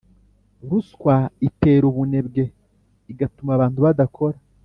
[0.69, 1.15] Ruswa
[1.47, 2.43] itera ubunebwe,
[3.11, 4.37] igatuma abantu badakora